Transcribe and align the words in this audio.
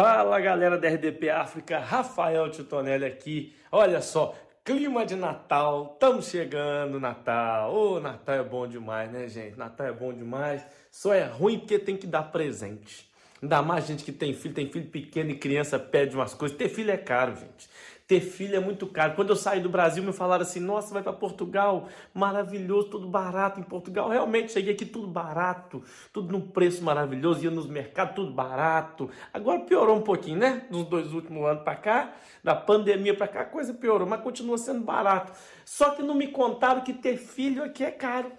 Fala 0.00 0.38
galera 0.38 0.78
da 0.78 0.88
RDP 0.88 1.28
África, 1.28 1.80
Rafael 1.80 2.48
Titonelli 2.52 3.04
aqui. 3.04 3.52
Olha 3.72 4.00
só, 4.00 4.32
clima 4.64 5.04
de 5.04 5.16
Natal, 5.16 5.90
estamos 5.94 6.28
chegando, 6.28 7.00
Natal. 7.00 7.74
Ô, 7.74 7.94
oh, 7.94 8.00
Natal 8.00 8.36
é 8.36 8.44
bom 8.44 8.68
demais, 8.68 9.10
né, 9.10 9.26
gente? 9.26 9.58
Natal 9.58 9.88
é 9.88 9.92
bom 9.92 10.12
demais. 10.12 10.64
Só 10.88 11.12
é 11.12 11.24
ruim 11.24 11.58
porque 11.58 11.80
tem 11.80 11.96
que 11.96 12.06
dar 12.06 12.22
presente. 12.22 13.10
Ainda 13.42 13.60
mais 13.60 13.88
gente 13.88 14.04
que 14.04 14.12
tem 14.12 14.32
filho, 14.34 14.54
tem 14.54 14.70
filho 14.70 14.86
pequeno 14.86 15.30
e 15.30 15.34
criança 15.36 15.80
pede 15.80 16.14
umas 16.14 16.32
coisas. 16.32 16.56
Ter 16.56 16.68
filho 16.68 16.92
é 16.92 16.96
caro, 16.96 17.34
gente. 17.34 17.68
Ter 18.08 18.20
filho 18.22 18.56
é 18.56 18.58
muito 18.58 18.86
caro. 18.86 19.14
Quando 19.14 19.28
eu 19.28 19.36
saí 19.36 19.60
do 19.60 19.68
Brasil, 19.68 20.02
me 20.02 20.14
falaram 20.14 20.42
assim: 20.42 20.60
nossa, 20.60 20.94
vai 20.94 21.02
para 21.02 21.12
Portugal, 21.12 21.90
maravilhoso, 22.14 22.88
tudo 22.88 23.06
barato 23.06 23.60
em 23.60 23.62
Portugal. 23.62 24.08
Realmente, 24.08 24.50
cheguei 24.50 24.72
aqui 24.72 24.86
tudo 24.86 25.06
barato, 25.06 25.84
tudo 26.10 26.32
num 26.32 26.40
preço 26.40 26.82
maravilhoso, 26.82 27.44
ia 27.44 27.50
nos 27.50 27.66
mercados, 27.66 28.14
tudo 28.14 28.32
barato. 28.32 29.10
Agora 29.30 29.60
piorou 29.60 29.94
um 29.94 30.00
pouquinho, 30.00 30.38
né? 30.38 30.66
Nos 30.70 30.84
dois 30.88 31.12
últimos 31.12 31.46
anos 31.46 31.62
para 31.62 31.76
cá, 31.76 32.14
da 32.42 32.56
pandemia 32.56 33.14
para 33.14 33.28
cá, 33.28 33.42
a 33.42 33.44
coisa 33.44 33.74
piorou, 33.74 34.08
mas 34.08 34.22
continua 34.22 34.56
sendo 34.56 34.82
barato. 34.82 35.34
Só 35.66 35.90
que 35.90 36.02
não 36.02 36.14
me 36.14 36.28
contaram 36.28 36.80
que 36.80 36.94
ter 36.94 37.18
filho 37.18 37.62
aqui 37.62 37.84
é 37.84 37.90
caro. 37.90 38.32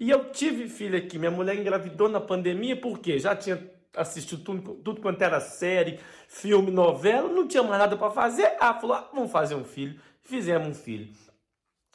E 0.00 0.08
eu 0.08 0.32
tive 0.32 0.66
filho 0.66 0.96
aqui. 0.96 1.18
Minha 1.18 1.30
mulher 1.30 1.54
engravidou 1.56 2.08
na 2.08 2.20
pandemia, 2.20 2.74
porque 2.74 3.18
já 3.18 3.36
tinha 3.36 3.56
assistiu 3.96 4.38
tudo, 4.38 4.74
tudo 4.76 5.00
quanto 5.00 5.22
era 5.22 5.40
série, 5.40 5.98
filme, 6.28 6.70
novela, 6.70 7.28
não 7.28 7.46
tinha 7.46 7.62
mais 7.62 7.78
nada 7.78 7.96
para 7.96 8.10
fazer. 8.10 8.56
Ah, 8.60 8.74
falou: 8.74 8.96
ah, 8.96 9.08
vamos 9.12 9.30
fazer 9.30 9.54
um 9.54 9.64
filho. 9.64 9.98
Fizemos 10.22 10.68
um 10.68 10.74
filho. 10.74 11.12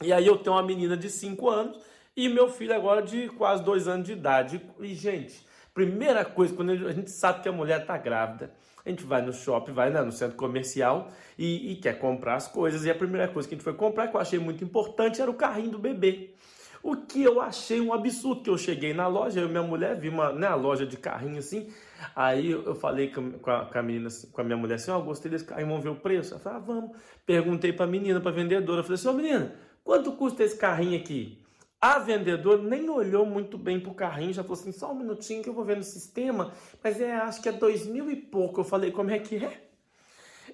E 0.01 0.13
aí 0.13 0.25
eu 0.25 0.37
tenho 0.37 0.55
uma 0.55 0.63
menina 0.63 0.95
de 0.95 1.09
5 1.09 1.49
anos 1.49 1.77
e 2.15 2.29
meu 2.29 2.49
filho 2.49 2.73
agora 2.73 3.01
de 3.01 3.27
quase 3.29 3.63
2 3.63 3.87
anos 3.87 4.05
de 4.05 4.13
idade. 4.13 4.61
E, 4.79 4.93
gente, 4.95 5.45
primeira 5.73 6.23
coisa, 6.23 6.53
quando 6.53 6.71
a 6.71 6.91
gente 6.93 7.11
sabe 7.11 7.41
que 7.41 7.49
a 7.49 7.51
mulher 7.51 7.81
está 7.81 7.97
grávida, 7.97 8.53
a 8.85 8.89
gente 8.89 9.03
vai 9.03 9.21
no 9.21 9.33
shopping, 9.33 9.73
vai 9.73 9.89
né, 9.89 10.01
no 10.01 10.11
centro 10.11 10.37
comercial 10.37 11.11
e, 11.37 11.73
e, 11.73 11.75
quer 11.75 11.99
comprar 11.99 12.35
as 12.35 12.47
coisas. 12.47 12.85
E 12.85 12.89
a 12.89 12.95
primeira 12.95 13.27
coisa 13.27 13.47
que 13.47 13.55
a 13.55 13.57
gente 13.57 13.63
foi 13.63 13.73
comprar, 13.73 14.07
que 14.07 14.15
eu 14.15 14.21
achei 14.21 14.39
muito 14.39 14.63
importante, 14.63 15.21
era 15.21 15.29
o 15.29 15.33
carrinho 15.33 15.71
do 15.71 15.79
bebê. 15.79 16.33
O 16.81 16.95
que 16.95 17.21
eu 17.21 17.41
achei 17.41 17.81
um 17.81 17.93
absurdo, 17.93 18.41
que 18.41 18.49
eu 18.49 18.57
cheguei 18.57 18.93
na 18.93 19.07
loja, 19.07 19.41
eu 19.41 19.47
e 19.47 19.49
minha 19.49 19.63
mulher 19.63 19.95
vi 19.97 20.09
uma 20.09 20.31
né, 20.31 20.49
loja 20.55 20.85
de 20.85 20.95
carrinho 20.95 21.39
assim, 21.39 21.69
aí 22.15 22.51
eu 22.51 22.75
falei 22.75 23.11
com 23.11 23.51
a, 23.51 23.65
com 23.65 23.77
a 23.77 23.83
menina, 23.83 24.07
assim, 24.07 24.27
com 24.31 24.41
a 24.41 24.43
minha 24.43 24.57
mulher 24.57 24.75
assim, 24.75 24.91
ó, 24.91 24.97
oh, 24.97 25.03
gostei 25.03 25.29
desse 25.29 25.45
carrinho, 25.45 25.67
vamos 25.67 25.83
ver 25.83 25.89
o 25.89 25.95
preço? 25.95 26.33
Ela 26.33 26.39
falou, 26.39 26.57
ah, 26.57 26.61
vamos. 26.61 26.97
Perguntei 27.25 27.73
pra 27.73 27.85
menina, 27.85 28.21
pra 28.21 28.31
vendedora, 28.31 28.79
eu 28.79 28.83
falei 28.83 28.95
assim, 28.95 29.07
ô 29.07 29.11
oh, 29.11 29.13
menina, 29.13 29.55
quanto 29.83 30.11
custa 30.13 30.43
esse 30.43 30.57
carrinho 30.57 30.97
aqui? 30.97 31.43
A 31.81 31.99
vendedora 31.99 32.61
nem 32.61 32.89
olhou 32.89 33.25
muito 33.25 33.57
bem 33.57 33.79
pro 33.79 33.93
carrinho, 33.93 34.33
já 34.33 34.43
falou 34.43 34.57
assim, 34.57 34.71
só 34.71 34.91
um 34.91 34.95
minutinho 34.95 35.43
que 35.43 35.49
eu 35.49 35.53
vou 35.53 35.63
ver 35.63 35.77
no 35.77 35.83
sistema, 35.83 36.53
mas 36.83 36.99
é, 36.99 37.15
acho 37.15 37.41
que 37.41 37.49
é 37.49 37.53
dois 37.53 37.85
mil 37.85 38.09
e 38.09 38.15
pouco. 38.15 38.61
Eu 38.61 38.65
falei, 38.65 38.91
como 38.91 39.11
é 39.11 39.19
que 39.19 39.37
é? 39.37 39.68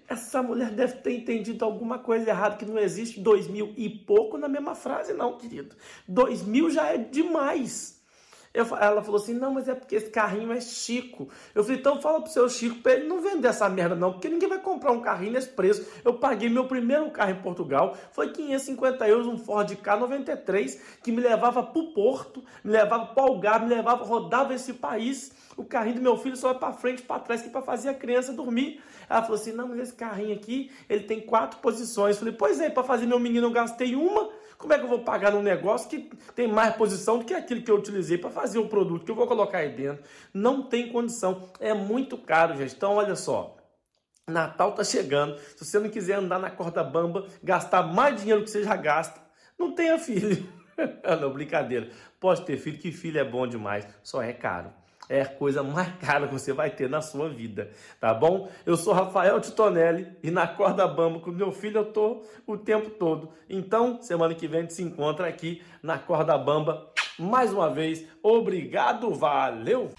Essa 0.08 0.44
mulher 0.44 0.72
deve 0.72 0.98
ter 0.98 1.14
entendido 1.14 1.66
alguma 1.66 1.98
coisa 1.98 2.30
errada, 2.30 2.58
que 2.58 2.66
não 2.66 2.78
existe 2.78 3.20
dois 3.20 3.48
mil 3.48 3.74
e 3.76 3.90
pouco 3.90 4.38
na 4.38 4.48
mesma 4.48 4.76
frase, 4.76 5.14
não, 5.14 5.38
querido. 5.38 5.76
Dois 6.08 6.44
mil 6.44 6.70
já 6.70 6.88
é 6.88 6.98
demais. 6.98 8.00
Eu, 8.56 8.66
ela 8.78 9.04
falou 9.04 9.20
assim: 9.20 9.34
não, 9.34 9.54
mas 9.54 9.68
é 9.68 9.76
porque 9.76 9.96
esse 9.96 10.10
carrinho 10.10 10.52
é 10.54 10.62
Chico. 10.62 11.28
Eu 11.54 11.62
falei: 11.62 11.78
então 11.78 12.02
fala 12.02 12.22
pro 12.22 12.32
seu 12.32 12.48
Chico 12.48 12.78
para 12.78 12.94
ele 12.94 13.06
não 13.06 13.20
vender 13.20 13.50
essa 13.50 13.68
merda, 13.68 13.96
não, 13.96 14.14
porque 14.14 14.30
ninguém 14.30 14.48
vai 14.48 14.60
comprar 14.60 14.94
um 14.94 15.02
carrinho 15.02 15.34
nesse 15.34 15.50
preço. 15.50 15.86
Eu 16.06 16.14
paguei 16.14 16.50
meu 16.50 16.66
primeiro 16.66 17.12
carro 17.12 17.32
em 17.32 17.42
Portugal, 17.42 17.98
foi 18.14 18.32
550 18.32 19.08
euros, 19.10 19.28
um 19.28 19.38
Ford 19.38 19.70
K93, 19.70 20.80
que 21.04 21.12
me 21.12 21.22
levava 21.22 21.62
pro 21.62 21.92
Porto, 21.94 22.44
me 22.64 22.72
levava 22.72 23.08
pro 23.08 23.24
Algarve, 23.24 23.66
me 23.68 23.76
levava, 23.76 24.06
rodava 24.06 24.54
esse 24.54 24.74
país. 24.74 25.34
O 25.58 25.66
carrinho 25.66 25.96
do 25.96 26.02
meu 26.02 26.18
filho 26.18 26.38
só 26.38 26.50
vai 26.50 26.60
para 26.60 26.74
frente, 26.74 27.02
para 27.02 27.20
trás, 27.20 27.42
que 27.42 27.50
é 27.50 27.52
para 27.52 27.62
fazer 27.62 27.90
a 27.90 27.94
criança 27.94 28.32
dormir. 28.32 28.82
Ela 29.10 29.22
falou 29.22 29.36
assim: 29.36 29.52
não, 29.52 29.68
mas 29.68 29.80
esse 29.80 29.94
carrinho 29.94 30.34
aqui, 30.34 30.72
ele 30.90 31.04
tem 31.04 31.20
quatro 31.20 31.60
posições. 31.60 32.16
Eu 32.16 32.20
falei: 32.20 32.34
pois 32.34 32.62
é, 32.62 32.70
para 32.70 32.84
fazer 32.84 33.06
meu 33.06 33.20
menino 33.20 33.48
eu 33.48 33.52
gastei 33.52 33.96
uma. 33.96 34.30
Como 34.58 34.74
é 34.74 34.78
que 34.78 34.86
eu 34.86 34.90
vou 34.90 35.00
pagar 35.00 35.32
num 35.32 35.42
negócio 35.42 35.90
que 35.90 36.10
tem 36.34 36.48
mais 36.48 36.76
posição 36.76 37.20
do 37.20 37.26
que 37.26 37.34
aquilo 37.34 37.62
que 37.62 37.70
eu 37.70 37.76
utilizei 37.76 38.18
para 38.18 38.30
fazer 38.30 38.60
o 38.60 38.68
produto 38.68 39.06
que 39.06 39.12
eu 39.12 39.16
vou 39.16 39.28
colocar 39.28 39.60
aí 39.60 39.70
dentro? 39.70 40.04
Não 40.34 40.64
tem 40.64 40.92
condição. 40.92 41.50
É 41.60 41.74
muito 41.74 42.18
caro, 42.18 42.56
gente. 42.56 42.76
Então, 42.76 42.96
olha 42.96 43.16
só. 43.16 43.58
Natal 44.28 44.72
tá 44.72 44.84
chegando. 44.84 45.38
Se 45.56 45.66
você 45.66 45.80
não 45.80 45.90
quiser 45.90 46.16
andar 46.16 46.40
na 46.40 46.50
corda 46.50 46.84
bamba, 46.84 47.28
gastar 47.44 47.84
mais 47.84 48.20
dinheiro 48.20 48.44
que 48.44 48.50
você 48.50 48.64
já 48.64 48.76
gasta, 48.76 49.22
não 49.58 49.74
tenha 49.74 50.00
filho. 50.00 50.48
não, 51.22 51.32
brincadeira. 51.32 51.90
Pode 52.20 52.44
ter 52.44 52.58
filho, 52.58 52.80
que 52.80 52.92
filho 52.92 53.20
é 53.20 53.24
bom 53.24 53.46
demais. 53.46 53.88
Só 54.02 54.22
é 54.22 54.34
caro 54.34 54.74
é 55.10 55.22
a 55.22 55.26
coisa 55.26 55.64
mais 55.64 55.94
cara 56.00 56.28
que 56.28 56.34
você 56.34 56.54
vai 56.54 56.70
ter 56.70 56.90
na 56.90 57.02
sua 57.02 57.30
vida, 57.30 57.72
tá 58.00 58.14
bom? 58.14 58.50
Eu 58.66 58.78
sou 58.78 58.94
Rafael 58.94 59.40
Titonelli 59.40 60.08
e 60.24 60.32
na 60.32 60.48
corda 60.48 60.88
bamba 60.88 61.20
com 61.20 61.32
meu 61.32 61.52
filho 61.52 61.80
eu 61.80 61.86
tô 61.86 62.24
o 62.46 62.58
tempo 62.58 62.90
todo. 62.90 63.30
Então, 63.50 64.02
semana 64.02 64.34
que 64.34 64.48
vem 64.48 64.60
a 64.60 64.62
gente 64.64 64.74
se 64.74 64.84
encontra 64.84 65.28
aqui 65.28 65.62
na 65.82 65.98
corda 65.98 66.38
bamba. 66.38 66.92
Mais 67.18 67.54
uma 67.54 67.70
vez, 67.70 68.06
obrigado, 68.22 69.14
valeu! 69.14 69.92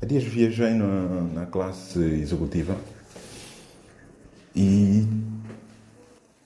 Há 0.00 0.06
dias 0.06 0.24
viajei 0.24 0.70
na, 0.70 1.22
na 1.40 1.46
classe 1.46 1.98
executiva 1.98 2.74
e, 4.54 5.06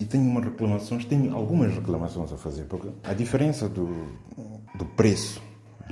e 0.01 0.05
tenho 0.05 0.25
umas 0.25 0.45
reclamações, 0.45 1.05
tenho 1.05 1.35
algumas 1.37 1.73
reclamações 1.73 2.33
a 2.33 2.37
fazer, 2.37 2.65
porque 2.65 2.89
a 3.05 3.15
diferença 3.15 3.69
do, 3.69 3.89
do 4.75 4.85
preço 4.97 5.41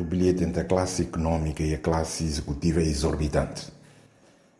do 0.00 0.05
bilhete 0.05 0.43
entre 0.43 0.62
a 0.62 0.65
classe 0.65 1.03
económica 1.03 1.62
e 1.62 1.75
a 1.75 1.78
classe 1.78 2.25
executiva 2.25 2.81
é 2.81 2.84
exorbitante. 2.84 3.71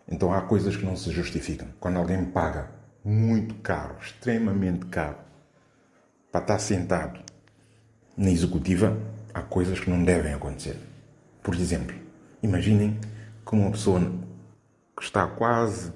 Então 0.06 0.34
há 0.34 0.43
coisas 0.43 0.77
que 0.77 0.84
não 0.84 0.95
se 0.95 1.11
justificam. 1.11 1.67
Quando 1.81 1.97
alguém 1.97 2.23
paga 2.27 2.69
muito 3.03 3.55
caro, 3.55 3.97
extremamente 4.03 4.84
caro, 4.87 5.17
para 6.31 6.43
estar 6.43 6.59
sentado 6.59 7.21
na 8.15 8.31
executiva, 8.31 8.95
há 9.33 9.41
coisas 9.41 9.81
que 9.81 9.89
não 9.89 10.05
devem 10.05 10.34
acontecer. 10.34 10.77
Por 11.43 11.55
exemplo, 11.55 11.97
imaginem 12.43 13.01
que 13.47 13.55
uma 13.55 13.71
pessoa 13.71 13.99
que 14.95 15.03
está 15.03 15.27
quase 15.27 15.91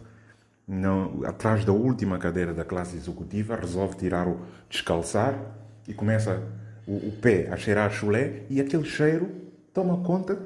não, 0.66 1.22
atrás 1.26 1.66
da 1.66 1.72
última 1.72 2.16
cadeira 2.16 2.55
da 2.55 2.65
classe 2.65 2.97
executiva 2.97 3.56
resolve 3.56 3.94
tirar 3.97 4.26
o 4.26 4.41
descalçar 4.71 5.38
e 5.87 5.93
começa 5.93 6.43
o, 6.86 7.08
o 7.08 7.12
pé 7.20 7.48
a 7.50 7.56
cheirar 7.56 7.90
chulé 7.92 8.42
e 8.48 8.60
aquele 8.60 8.84
cheiro 8.84 9.30
toma 9.72 9.98
conta, 9.98 10.38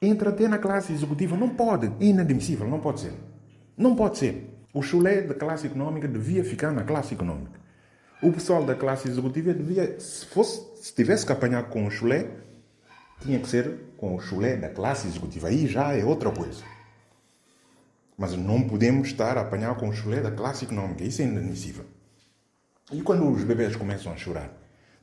entra 0.00 0.30
até 0.30 0.48
na 0.48 0.58
classe 0.58 0.92
executiva. 0.92 1.36
Não 1.36 1.50
pode, 1.50 1.86
é 1.86 2.04
inadmissível, 2.04 2.68
não 2.68 2.80
pode 2.80 3.00
ser. 3.00 3.12
Não 3.76 3.94
pode 3.94 4.18
ser. 4.18 4.50
O 4.72 4.82
chulé 4.82 5.22
da 5.22 5.34
classe 5.34 5.66
econômica 5.66 6.08
devia 6.08 6.44
ficar 6.44 6.72
na 6.72 6.82
classe 6.82 7.14
econômica. 7.14 7.58
O 8.22 8.32
pessoal 8.32 8.64
da 8.64 8.74
classe 8.74 9.08
executiva 9.08 9.52
devia, 9.52 9.98
se, 10.00 10.26
fosse, 10.26 10.82
se 10.82 10.94
tivesse 10.94 11.24
que 11.24 11.32
apanhar 11.32 11.64
com 11.68 11.86
o 11.86 11.90
chulé, 11.90 12.30
tinha 13.20 13.38
que 13.38 13.48
ser 13.48 13.92
com 13.96 14.14
o 14.14 14.20
chulé 14.20 14.56
da 14.56 14.68
classe 14.68 15.06
executiva. 15.06 15.48
Aí 15.48 15.66
já 15.66 15.94
é 15.94 16.04
outra 16.04 16.30
coisa. 16.30 16.62
Mas 18.16 18.34
não 18.34 18.66
podemos 18.66 19.08
estar 19.08 19.36
a 19.36 19.42
apanhar 19.42 19.74
com 19.76 19.88
o 19.88 19.92
chulé 19.92 20.20
da 20.20 20.30
classe 20.30 20.64
econômica. 20.64 21.04
Isso 21.04 21.20
é 21.20 21.26
inadmissível. 21.26 21.84
E 22.92 23.02
quando 23.02 23.30
os 23.30 23.44
bebês 23.44 23.76
começam 23.76 24.12
a 24.12 24.16
chorar? 24.16 24.50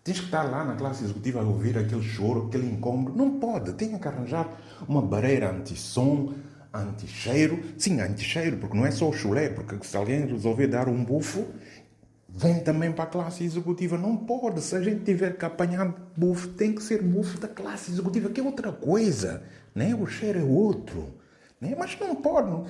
Tens 0.04 0.20
que 0.20 0.26
estar 0.26 0.44
lá 0.44 0.66
na 0.66 0.76
classe 0.76 1.06
executiva 1.06 1.40
a 1.40 1.44
ouvir 1.44 1.78
aquele 1.78 2.04
choro, 2.04 2.48
aquele 2.48 2.70
incômodo. 2.70 3.16
Não 3.16 3.40
pode. 3.40 3.72
Tem 3.74 3.98
que 3.98 4.08
arranjar 4.08 4.50
uma 4.86 5.02
barreira 5.02 5.50
anti-som, 5.50 6.34
anti-cheiro. 6.74 7.64
Sim, 7.78 8.02
anti-cheiro, 8.02 8.58
porque 8.58 8.76
não 8.76 8.86
é 8.86 8.92
só 8.92 9.08
o 9.08 9.14
chulé. 9.14 9.48
Porque 9.48 9.78
se 9.88 9.96
alguém 9.96 10.26
resolver 10.26 10.68
dar 10.68 10.90
um 10.90 11.02
bufo, 11.06 11.48
vem 12.28 12.60
também 12.60 12.92
para 12.92 13.06
a 13.06 13.08
classe 13.08 13.46
executiva. 13.46 13.98
Não 13.98 14.18
pode. 14.18 14.60
Se 14.62 14.76
a 14.76 14.82
gente 14.82 15.06
tiver 15.06 15.38
que 15.38 15.46
apanhar 15.46 15.96
bufo, 16.18 16.50
tem 16.50 16.76
que 16.76 16.84
ser 16.84 17.02
bufo 17.02 17.40
da 17.40 17.48
classe 17.48 17.90
executiva, 17.90 18.30
que 18.30 18.42
é 18.42 18.44
outra 18.44 18.74
coisa. 18.74 19.42
Né? 19.74 19.96
O 19.96 20.06
cheiro 20.06 20.40
é 20.40 20.44
outro. 20.44 21.14
Né? 21.62 21.76
Mas 21.80 21.98
não 21.98 22.14
pode. 22.14 22.70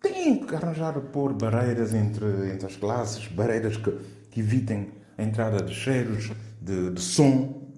Tem 0.00 0.42
que 0.42 0.54
arranjar 0.54 0.98
pôr 1.12 1.34
barreiras 1.34 1.92
entre, 1.92 2.24
entre 2.50 2.64
as 2.64 2.76
classes, 2.76 3.26
barreiras 3.26 3.76
que, 3.76 3.94
que 4.30 4.40
evitem 4.40 4.98
a 5.16 5.22
entrada 5.22 5.62
de 5.62 5.74
cheiros, 5.74 6.30
de, 6.60 6.90
de 6.90 7.00
som, 7.00 7.68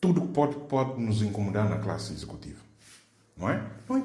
tudo 0.00 0.22
que 0.22 0.28
pode, 0.28 0.56
pode 0.68 1.00
nos 1.00 1.22
incomodar 1.22 1.68
na 1.68 1.78
classe 1.78 2.12
executiva. 2.12 2.60
Não 3.36 3.48
é? 3.48 3.62
Não 3.88 3.96
é, 3.96 4.02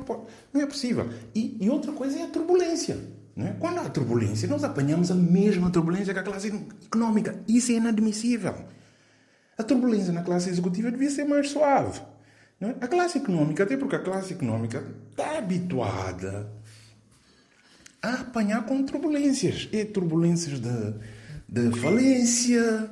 não 0.53 0.61
é 0.61 0.65
possível. 0.65 1.09
E, 1.33 1.57
e 1.59 1.69
outra 1.69 1.91
coisa 1.91 2.17
é 2.19 2.23
a 2.23 2.27
turbulência. 2.27 2.97
Não 3.35 3.47
é? 3.47 3.51
Quando 3.59 3.79
há 3.79 3.89
turbulência, 3.89 4.47
nós 4.47 4.63
apanhamos 4.63 5.11
a 5.11 5.15
mesma 5.15 5.69
turbulência 5.69 6.13
que 6.13 6.19
a 6.19 6.23
classe 6.23 6.47
econômica. 6.85 7.37
Isso 7.47 7.71
é 7.71 7.75
inadmissível. 7.75 8.55
A 9.57 9.63
turbulência 9.63 10.13
na 10.13 10.23
classe 10.23 10.49
executiva 10.49 10.89
devia 10.89 11.09
ser 11.09 11.25
mais 11.25 11.49
suave. 11.49 12.01
Não 12.59 12.69
é? 12.69 12.75
A 12.79 12.87
classe 12.87 13.17
econômica, 13.17 13.63
até 13.63 13.75
porque 13.75 13.95
a 13.95 13.99
classe 13.99 14.33
econômica 14.33 14.85
está 15.11 15.37
habituada 15.37 16.49
a 18.01 18.21
apanhar 18.21 18.65
com 18.65 18.83
turbulências. 18.83 19.67
E 19.71 19.83
turbulências 19.83 20.59
de 20.59 20.93
de 21.47 21.71
falência, 21.79 22.91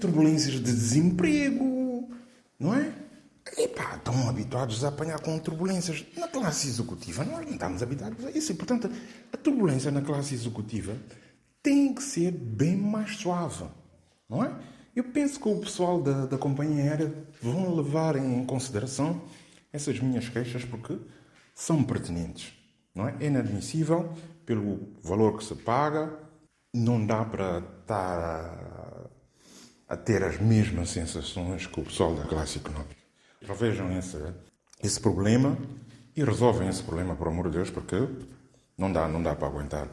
turbulências 0.00 0.54
de 0.54 0.60
desemprego, 0.60 2.08
não 2.58 2.74
é? 2.74 2.92
epá, 3.56 3.96
estão 3.96 4.28
habituados 4.28 4.84
a 4.84 4.88
apanhar 4.88 5.20
com 5.20 5.38
turbulências. 5.38 6.04
Na 6.16 6.28
classe 6.28 6.68
executiva, 6.68 7.24
nós 7.24 7.44
não 7.46 7.52
estamos 7.52 7.82
habituados 7.82 8.24
a 8.24 8.30
isso. 8.30 8.52
E, 8.52 8.54
portanto, 8.54 8.90
a 9.32 9.36
turbulência 9.36 9.90
na 9.90 10.02
classe 10.02 10.34
executiva 10.34 10.96
tem 11.62 11.94
que 11.94 12.02
ser 12.02 12.32
bem 12.32 12.76
mais 12.76 13.16
suave, 13.16 13.64
não 14.28 14.44
é? 14.44 14.52
Eu 14.94 15.04
penso 15.04 15.38
que 15.38 15.48
o 15.48 15.60
pessoal 15.60 16.02
da, 16.02 16.26
da 16.26 16.36
companhia 16.36 16.82
aérea 16.82 17.14
vão 17.40 17.74
levar 17.74 18.16
em 18.16 18.44
consideração 18.44 19.22
essas 19.72 20.00
minhas 20.00 20.28
queixas 20.28 20.64
porque 20.64 20.98
são 21.54 21.84
pertinentes. 21.84 22.52
Não 22.94 23.08
é? 23.08 23.14
é 23.20 23.26
inadmissível 23.26 24.12
pelo 24.44 24.88
valor 25.02 25.38
que 25.38 25.44
se 25.44 25.54
paga, 25.54 26.12
não 26.74 27.04
dá 27.04 27.24
para 27.24 27.58
estar 27.80 28.18
a, 29.88 29.94
a 29.94 29.96
ter 29.96 30.22
as 30.22 30.38
mesmas 30.38 30.90
sensações 30.90 31.66
que 31.66 31.80
o 31.80 31.84
pessoal 31.84 32.14
da 32.14 32.24
classe 32.24 32.58
económica. 32.58 32.96
Revejam 33.42 33.96
esse, 33.98 34.18
esse 34.82 35.00
problema 35.00 35.56
e 36.16 36.24
resolvem 36.24 36.68
esse 36.68 36.82
problema, 36.82 37.16
por 37.16 37.28
amor 37.28 37.46
de 37.46 37.56
Deus, 37.56 37.70
porque 37.70 37.96
não 38.76 38.92
dá, 38.92 39.08
não 39.08 39.22
dá 39.22 39.34
para 39.34 39.48
aguentar. 39.48 39.88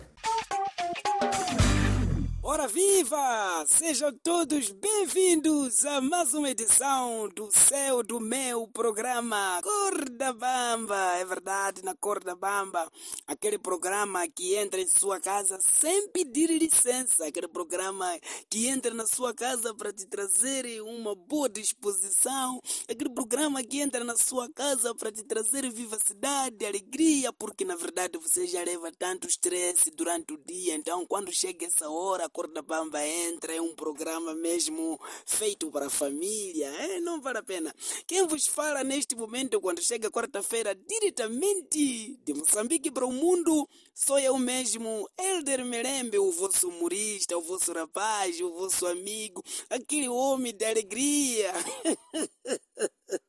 Viva! 2.96 3.66
Sejam 3.68 4.18
todos 4.24 4.72
bem-vindos 4.72 5.84
a 5.84 6.00
mais 6.00 6.34
uma 6.34 6.50
edição 6.50 7.28
do 7.36 7.52
Céu 7.52 8.02
do 8.02 8.22
Meu 8.22 8.70
programa 8.70 9.60
Corda 9.62 10.32
Bamba. 10.32 11.18
É 11.18 11.26
verdade, 11.26 11.84
na 11.84 11.94
Corda 11.94 12.38
Bamba, 12.38 12.90
aquele 13.28 13.58
programa 13.58 14.26
que 14.30 14.56
entra 14.56 14.80
em 14.80 14.88
sua 14.88 15.20
casa 15.20 15.60
sem 15.60 16.08
pedir 16.08 16.50
licença, 16.50 17.28
aquele 17.28 17.50
programa 17.50 18.18
que 18.50 18.68
entra 18.68 18.94
na 18.94 19.06
sua 19.06 19.34
casa 19.34 19.74
para 19.74 19.92
te 19.92 20.06
trazer 20.06 20.82
uma 20.82 21.14
boa 21.16 21.50
disposição, 21.50 22.62
aquele 22.88 23.10
programa 23.10 23.62
que 23.62 23.82
entra 23.82 24.06
na 24.06 24.16
sua 24.16 24.50
casa 24.54 24.96
para 24.96 25.12
te 25.12 25.24
trazer 25.24 25.70
vivacidade, 25.70 26.66
alegria, 26.66 27.34
porque 27.34 27.66
na 27.66 27.76
verdade 27.76 28.18
você 28.18 28.48
já 28.48 28.64
leva 28.64 28.90
tanto 28.98 29.28
estresse 29.28 29.92
durante 29.92 30.34
o 30.34 30.38
dia, 30.38 30.76
então 30.76 31.06
quando 31.06 31.34
chega 31.34 31.66
essa 31.66 31.90
hora, 31.90 32.30
Corda 32.30 32.62
Bamba 32.62 32.85
entra, 32.94 33.54
é 33.54 33.62
um 33.62 33.76
programa 33.76 34.34
mesmo 34.34 35.00
feito 35.26 35.70
para 35.72 35.88
a 35.88 35.90
família, 35.90 36.68
é? 36.68 37.00
não 37.00 37.22
vale 37.22 37.40
a 37.40 37.44
pena. 37.44 37.74
Quem 38.06 38.28
vos 38.28 38.46
fala 38.48 38.84
neste 38.84 39.16
momento, 39.16 39.62
quando 39.62 39.84
chega 39.84 40.12
quarta-feira, 40.12 40.76
diretamente 40.76 42.20
de 42.24 42.34
Moçambique 42.34 42.92
para 42.92 43.06
o 43.06 43.12
mundo, 43.12 43.68
sou 43.94 44.20
eu 44.20 44.38
mesmo, 44.38 45.10
Elder 45.18 45.66
Merembe, 45.66 46.20
o 46.20 46.32
vosso 46.32 46.70
humorista, 46.70 47.38
o 47.38 47.42
vosso 47.42 47.72
rapaz, 47.72 48.40
o 48.42 48.52
vosso 48.52 48.86
amigo, 48.88 49.44
aquele 49.70 50.10
homem 50.10 50.56
da 50.56 50.70
alegria. 50.70 51.54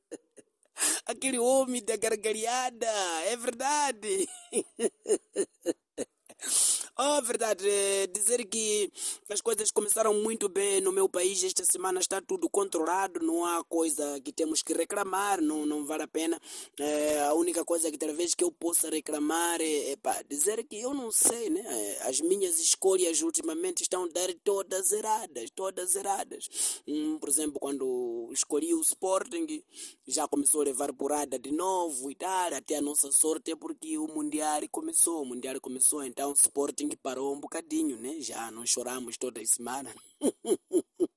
aquele 1.06 1.38
homem 1.38 1.82
da 1.82 1.96
gargalhada, 1.96 2.86
é 3.26 3.36
verdade. 3.36 4.28
Oh, 6.98 7.20
verdade, 7.20 7.68
é 7.68 8.06
dizer 8.06 8.42
que 8.46 8.90
as 9.28 9.42
coisas 9.42 9.70
começaram 9.70 10.14
muito 10.14 10.48
bem 10.48 10.80
no 10.80 10.90
meu 10.90 11.06
país. 11.06 11.44
Esta 11.44 11.62
semana 11.62 12.00
está 12.00 12.22
tudo 12.22 12.48
controlado, 12.48 13.20
não 13.20 13.44
há 13.44 13.62
coisa 13.64 14.18
que 14.24 14.32
temos 14.32 14.62
que 14.62 14.72
reclamar, 14.72 15.42
não, 15.42 15.66
não 15.66 15.84
vale 15.84 16.04
a 16.04 16.08
pena. 16.08 16.40
É, 16.80 17.20
a 17.20 17.34
única 17.34 17.62
coisa 17.66 17.90
que 17.90 17.98
talvez 17.98 18.34
que 18.34 18.42
eu 18.42 18.50
possa 18.50 18.88
reclamar 18.88 19.60
é, 19.60 19.90
é 19.90 19.96
pá, 19.96 20.22
dizer 20.26 20.64
que 20.64 20.80
eu 20.80 20.94
não 20.94 21.10
sei, 21.10 21.50
né? 21.50 21.62
É, 21.66 22.08
as 22.08 22.18
minhas 22.22 22.58
escolhas 22.58 23.20
ultimamente 23.20 23.82
estão 23.82 24.08
dar 24.08 24.32
todas 24.42 24.90
erradas, 24.90 25.50
todas 25.50 25.94
erradas. 25.96 26.48
Hum, 26.88 27.18
por 27.18 27.28
exemplo, 27.28 27.60
quando 27.60 28.30
escolhi 28.32 28.72
o 28.72 28.80
Sporting, 28.80 29.62
já 30.06 30.26
começou 30.26 30.62
a 30.62 30.64
levar 30.64 30.94
porrada 30.94 31.38
de 31.38 31.52
novo 31.52 32.10
e 32.10 32.14
tal, 32.14 32.54
até 32.54 32.76
a 32.76 32.80
nossa 32.80 33.12
sorte 33.12 33.50
é 33.50 33.56
porque 33.56 33.98
o 33.98 34.06
Mundial 34.06 34.62
começou, 34.70 35.20
o 35.20 35.26
Mundial 35.26 35.60
começou, 35.60 36.02
então 36.02 36.30
o 36.30 36.34
Sporting 36.34 36.85
parou 36.94 37.34
um 37.34 37.40
bocadinho, 37.40 37.96
né? 37.96 38.20
Já 38.20 38.50
não 38.50 38.66
choramos 38.66 39.16
toda 39.16 39.44
semana. 39.46 39.94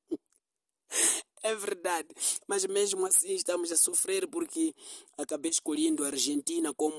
É 1.42 1.56
verdade, 1.56 2.10
mas 2.48 2.66
mesmo 2.66 3.06
assim 3.06 3.34
estamos 3.34 3.72
a 3.72 3.78
sofrer 3.78 4.28
porque 4.28 4.76
acabei 5.18 5.50
escolhendo 5.50 6.04
a 6.04 6.08
Argentina 6.08 6.74
como 6.74 6.98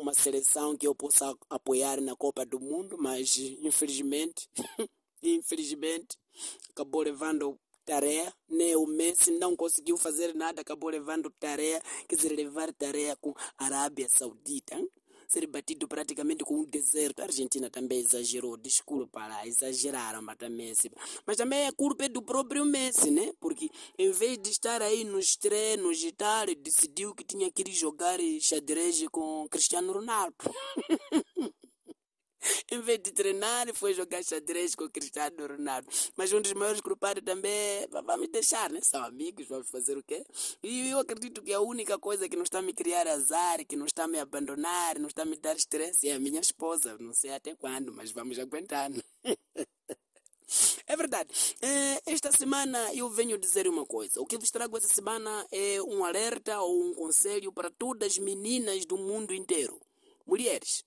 uma 0.00 0.14
seleção 0.14 0.74
que 0.74 0.86
eu 0.86 0.94
possa 0.94 1.36
apoiar 1.50 2.00
na 2.00 2.16
Copa 2.16 2.46
do 2.46 2.58
Mundo, 2.58 2.96
mas 2.98 3.36
infelizmente, 3.36 4.48
infelizmente, 5.22 6.16
acabou 6.70 7.02
levando 7.02 7.58
tarefa, 7.84 8.34
né? 8.48 8.76
O 8.76 8.86
Messi 8.86 9.30
não 9.32 9.54
conseguiu 9.54 9.98
fazer 9.98 10.34
nada, 10.34 10.62
acabou 10.62 10.88
levando 10.88 11.30
tarefa, 11.38 11.82
quer 12.08 12.16
dizer, 12.16 12.34
levar 12.34 12.72
tarefa 12.72 13.16
com 13.16 13.34
a 13.58 13.64
Arábia 13.66 14.08
Saudita. 14.08 14.74
Hein? 14.74 14.88
Ser 15.28 15.46
batido 15.46 15.86
praticamente 15.86 16.42
com 16.42 16.60
um 16.60 16.64
deserto. 16.64 17.20
A 17.20 17.24
Argentina 17.24 17.68
também 17.68 18.00
exagerou, 18.00 18.56
desculpa 18.56 19.26
lá, 19.26 19.46
exageraram, 19.46 20.22
mas 20.22 20.38
também, 20.38 20.72
mas 21.26 21.36
também 21.36 21.66
é 21.66 21.72
culpa 21.72 22.08
do 22.08 22.22
próprio 22.22 22.64
Messi, 22.64 23.10
né? 23.10 23.32
Porque 23.38 23.70
em 23.98 24.10
vez 24.10 24.38
de 24.38 24.50
estar 24.50 24.80
aí 24.80 25.04
nos 25.04 25.36
treinos 25.36 26.02
e 26.02 26.12
tal, 26.12 26.46
decidiu 26.46 27.14
que 27.14 27.24
tinha 27.24 27.50
que 27.50 27.62
ir 27.62 27.72
jogar 27.72 28.18
xadrez 28.40 29.04
com 29.10 29.46
Cristiano 29.50 29.92
Ronaldo. 29.92 30.34
em 32.70 32.80
vez 32.80 33.00
de 33.00 33.10
treinar, 33.12 33.72
foi 33.74 33.94
jogar 33.94 34.22
xadrez 34.22 34.74
com 34.74 34.84
o 34.84 34.90
Cristiano 34.90 35.46
Ronaldo. 35.46 35.88
Mas 36.16 36.32
um 36.32 36.40
dos 36.40 36.52
maiores 36.52 36.80
culpados 36.80 37.22
também 37.24 37.50
é, 37.50 37.88
vamos 38.04 38.28
deixar, 38.28 38.70
né? 38.70 38.80
São 38.82 39.02
amigos, 39.02 39.46
vamos 39.48 39.68
fazer 39.70 39.96
o 39.96 40.02
quê? 40.02 40.24
E 40.62 40.90
eu 40.90 40.98
acredito 40.98 41.42
que 41.42 41.52
a 41.52 41.60
única 41.60 41.98
coisa 41.98 42.28
que 42.28 42.36
não 42.36 42.44
está 42.44 42.58
a 42.58 42.62
me 42.62 42.72
criar 42.72 43.06
azar, 43.06 43.64
que 43.66 43.76
não 43.76 43.86
está 43.86 44.04
a 44.04 44.08
me 44.08 44.18
abandonar, 44.18 44.98
não 44.98 45.08
está 45.08 45.22
a 45.22 45.26
me 45.26 45.36
dar 45.36 45.56
estresse 45.56 46.08
é 46.08 46.14
a 46.14 46.20
minha 46.20 46.40
esposa. 46.40 46.96
Não 46.98 47.14
sei 47.14 47.32
até 47.32 47.54
quando, 47.54 47.92
mas 47.92 48.10
vamos 48.10 48.38
aguentar. 48.38 48.90
Né? 48.90 49.02
É 50.86 50.96
verdade. 50.96 51.28
Esta 52.06 52.32
semana 52.32 52.94
eu 52.94 53.10
venho 53.10 53.36
dizer 53.36 53.68
uma 53.68 53.84
coisa. 53.84 54.18
O 54.18 54.24
que 54.24 54.38
vos 54.38 54.50
trago 54.50 54.78
essa 54.78 54.88
semana 54.88 55.46
é 55.52 55.82
um 55.82 56.02
alerta 56.02 56.58
ou 56.60 56.82
um 56.82 56.94
conselho 56.94 57.52
para 57.52 57.70
todas 57.70 58.12
as 58.12 58.18
meninas 58.18 58.86
do 58.86 58.96
mundo 58.96 59.34
inteiro. 59.34 59.78
Mulheres, 60.26 60.82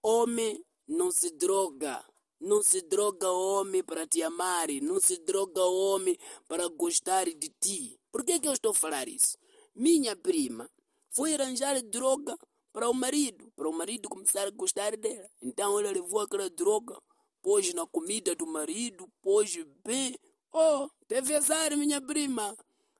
homem 0.00 0.64
não 0.86 1.10
se 1.10 1.30
droga. 1.30 2.04
Não 2.40 2.62
se 2.62 2.82
droga 2.82 3.30
homem 3.30 3.82
para 3.82 4.06
te 4.06 4.22
amar. 4.22 4.68
Não 4.82 5.00
se 5.00 5.16
droga 5.18 5.62
homem 5.62 6.16
para 6.46 6.68
gostar 6.68 7.24
de 7.24 7.48
ti. 7.60 7.98
Por 8.12 8.24
que, 8.24 8.38
que 8.38 8.48
eu 8.48 8.52
estou 8.52 8.72
a 8.72 8.74
falar 8.74 9.08
isso? 9.08 9.38
Minha 9.74 10.14
prima 10.14 10.70
foi 11.10 11.34
arranjar 11.34 11.80
droga 11.82 12.36
para 12.72 12.88
o 12.88 12.94
marido. 12.94 13.50
Para 13.56 13.68
o 13.68 13.72
marido 13.72 14.08
começar 14.08 14.46
a 14.46 14.50
gostar 14.50 14.96
dela. 14.96 15.28
Então 15.40 15.78
ela 15.80 15.90
levou 15.90 16.20
aquela 16.20 16.50
droga, 16.50 17.00
pôs 17.42 17.72
na 17.72 17.86
comida 17.86 18.34
do 18.34 18.46
marido, 18.46 19.08
pôs 19.22 19.56
bem. 19.84 20.18
Oh, 20.52 20.88
teve 21.08 21.34
azar, 21.34 21.76
minha 21.76 22.00
prima. 22.00 22.54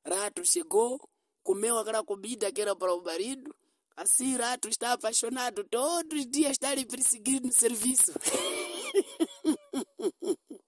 Rato 0.05 0.45
chegou, 0.45 0.99
comeu 1.43 1.79
aquela 1.79 2.03
comida 2.03 2.51
que 2.51 2.61
era 2.61 2.75
para 2.75 2.95
o 2.95 3.03
marido 3.03 3.55
Assim, 3.97 4.37
rato 4.37 4.69
está 4.69 4.93
apaixonado. 4.93 5.65
Todos 5.65 6.21
os 6.21 6.27
dias 6.27 6.53
está 6.53 6.75
lhe 6.75 6.85
perseguindo 6.85 7.47
no 7.47 7.53
serviço. 7.53 8.13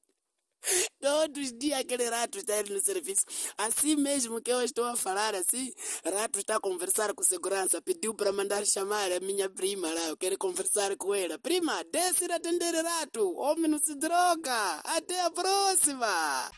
Todos 1.01 1.45
os 1.45 1.53
dias 1.57 1.81
aquele 1.81 2.09
rato 2.09 2.39
está 2.39 2.63
no 2.63 2.81
serviço. 2.81 3.25
Assim 3.57 3.97
mesmo 3.97 4.41
que 4.41 4.51
eu 4.51 4.63
estou 4.63 4.85
a 4.85 4.97
falar 4.97 5.35
assim, 5.35 5.73
rato 6.05 6.39
está 6.39 6.57
a 6.57 6.61
conversar 6.61 7.15
com 7.15 7.23
segurança. 7.23 7.81
Pediu 7.81 8.15
para 8.15 8.33
mandar 8.33 8.67
chamar 8.67 9.13
a 9.13 9.21
minha 9.21 9.49
prima 9.49 9.93
lá. 9.93 10.09
Eu 10.09 10.17
quero 10.17 10.39
conversar 10.39 10.97
com 10.97 11.15
ela. 11.15 11.39
Prima, 11.39 11.85
desce 11.93 12.31
a 12.31 12.37
atender 12.37 12.75
rato. 12.75 13.37
Homem 13.39 13.71
não 13.71 13.79
se 13.79 13.95
droga. 13.95 14.81
Até 14.85 15.21
a 15.21 15.31
próxima. 15.31 16.51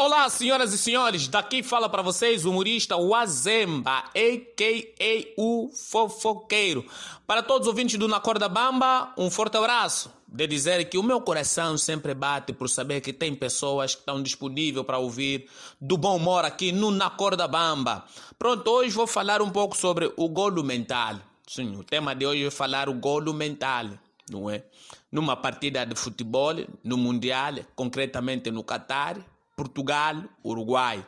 Olá, 0.00 0.30
senhoras 0.30 0.72
e 0.72 0.78
senhores, 0.78 1.26
daqui 1.26 1.60
fala 1.60 1.88
para 1.88 2.02
vocês 2.02 2.44
o 2.44 2.50
humorista 2.50 2.96
Wazemba, 2.96 4.04
a.k.a. 4.14 5.34
o 5.36 5.72
fofoqueiro. 5.74 6.86
Para 7.26 7.42
todos 7.42 7.66
os 7.66 7.72
ouvintes 7.72 7.98
do 7.98 8.06
Na 8.06 8.20
Corda 8.20 8.48
Bamba, 8.48 9.12
um 9.18 9.28
forte 9.28 9.56
abraço. 9.56 10.08
De 10.28 10.46
dizer 10.46 10.88
que 10.88 10.98
o 10.98 11.02
meu 11.02 11.20
coração 11.20 11.76
sempre 11.76 12.14
bate 12.14 12.52
por 12.52 12.68
saber 12.70 13.00
que 13.00 13.12
tem 13.12 13.34
pessoas 13.34 13.96
que 13.96 14.02
estão 14.02 14.22
disponíveis 14.22 14.86
para 14.86 14.98
ouvir 14.98 15.48
do 15.80 15.98
bom 15.98 16.14
humor 16.14 16.44
aqui 16.44 16.70
no 16.70 16.92
Na 16.92 17.10
Corda 17.10 17.48
Bamba. 17.48 18.04
Pronto, 18.38 18.70
hoje 18.70 18.90
vou 18.90 19.08
falar 19.08 19.42
um 19.42 19.50
pouco 19.50 19.76
sobre 19.76 20.12
o 20.16 20.28
golo 20.28 20.62
mental. 20.62 21.16
Sim, 21.44 21.74
o 21.76 21.82
tema 21.82 22.14
de 22.14 22.24
hoje 22.24 22.46
é 22.46 22.50
falar 22.52 22.88
o 22.88 22.94
golo 22.94 23.34
mental, 23.34 23.86
não 24.30 24.48
é? 24.48 24.62
Numa 25.10 25.34
partida 25.34 25.84
de 25.84 25.96
futebol, 25.96 26.54
no 26.84 26.96
Mundial, 26.96 27.54
concretamente 27.74 28.48
no 28.52 28.62
Qatar, 28.62 29.16
Portugal, 29.58 30.22
Uruguai. 30.44 31.04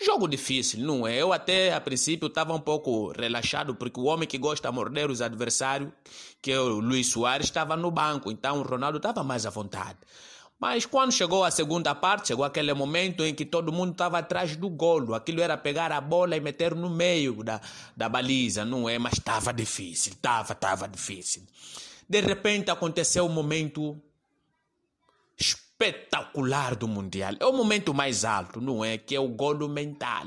Jogo 0.00 0.28
difícil, 0.28 0.78
não 0.78 1.04
é? 1.04 1.16
Eu 1.16 1.32
até 1.32 1.74
a 1.74 1.80
princípio 1.80 2.28
estava 2.28 2.54
um 2.54 2.60
pouco 2.60 3.10
relaxado 3.10 3.74
porque 3.74 3.98
o 3.98 4.04
homem 4.04 4.28
que 4.28 4.38
gosta 4.38 4.68
de 4.68 4.74
morder 4.74 5.10
os 5.10 5.20
adversários, 5.20 5.90
que 6.40 6.52
é 6.52 6.60
o 6.60 6.78
Luiz 6.78 7.08
Soares, 7.08 7.46
estava 7.46 7.76
no 7.76 7.90
banco, 7.90 8.30
então 8.30 8.60
o 8.60 8.62
Ronaldo 8.62 8.98
estava 8.98 9.24
mais 9.24 9.44
à 9.44 9.50
vontade. 9.50 9.98
Mas 10.60 10.86
quando 10.86 11.10
chegou 11.10 11.42
a 11.42 11.50
segunda 11.50 11.92
parte, 11.96 12.28
chegou 12.28 12.44
aquele 12.44 12.72
momento 12.72 13.24
em 13.24 13.34
que 13.34 13.44
todo 13.44 13.72
mundo 13.72 13.90
estava 13.90 14.18
atrás 14.18 14.54
do 14.54 14.68
golo. 14.68 15.14
Aquilo 15.14 15.40
era 15.40 15.56
pegar 15.56 15.90
a 15.90 16.00
bola 16.00 16.36
e 16.36 16.40
meter 16.40 16.76
no 16.76 16.88
meio 16.88 17.42
da, 17.42 17.60
da 17.96 18.08
baliza, 18.08 18.64
não 18.64 18.88
é? 18.88 18.98
Mas 18.98 19.14
estava 19.14 19.52
difícil, 19.52 20.12
estava, 20.12 20.52
estava 20.52 20.86
difícil. 20.86 21.42
De 22.08 22.20
repente 22.20 22.70
aconteceu 22.70 23.26
um 23.26 23.28
momento 23.28 24.00
espetacular 25.80 26.74
do 26.74 26.88
Mundial. 26.88 27.34
É 27.38 27.46
o 27.46 27.52
momento 27.52 27.94
mais 27.94 28.24
alto, 28.24 28.60
não 28.60 28.84
é? 28.84 28.98
Que 28.98 29.14
é 29.14 29.20
o 29.20 29.28
golo 29.28 29.68
mental. 29.68 30.26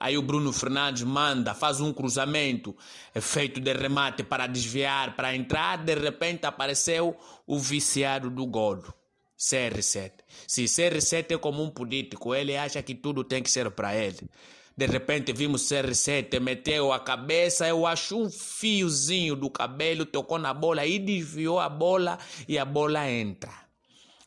Aí 0.00 0.18
o 0.18 0.22
Bruno 0.22 0.52
Fernandes 0.52 1.04
manda, 1.04 1.54
faz 1.54 1.80
um 1.80 1.92
cruzamento 1.92 2.76
é 3.14 3.20
feito 3.20 3.60
de 3.60 3.72
remate 3.72 4.24
para 4.24 4.48
desviar, 4.48 5.14
para 5.14 5.34
entrar. 5.34 5.78
De 5.78 5.94
repente 5.94 6.44
apareceu 6.44 7.16
o 7.46 7.58
viciado 7.58 8.28
do 8.28 8.44
golo. 8.46 8.92
CR7. 9.38 10.10
Se 10.46 10.64
CR7 10.64 11.34
é 11.34 11.38
como 11.38 11.62
um 11.62 11.70
político, 11.70 12.34
ele 12.34 12.56
acha 12.56 12.82
que 12.82 12.96
tudo 12.96 13.22
tem 13.22 13.42
que 13.42 13.50
ser 13.50 13.70
para 13.70 13.94
ele. 13.94 14.28
De 14.76 14.86
repente 14.86 15.32
vimos 15.32 15.62
CR7, 15.62 16.40
meteu 16.40 16.92
a 16.92 16.98
cabeça, 16.98 17.68
eu 17.68 17.86
acho 17.86 18.20
um 18.20 18.28
fiozinho 18.28 19.36
do 19.36 19.48
cabelo, 19.48 20.04
tocou 20.04 20.38
na 20.38 20.52
bola 20.52 20.84
e 20.84 20.98
desviou 20.98 21.60
a 21.60 21.68
bola 21.68 22.18
e 22.48 22.58
a 22.58 22.64
bola 22.64 23.08
entra. 23.08 23.63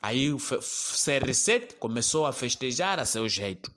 Aí 0.01 0.31
o 0.31 0.37
CR7 0.37 1.73
começou 1.79 2.25
a 2.25 2.33
festejar 2.33 2.99
a 2.99 3.05
seu 3.05 3.27
jeito. 3.27 3.71